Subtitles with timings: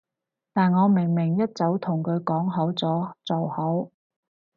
[0.51, 3.91] 但我明明一早同佢講好咗，做好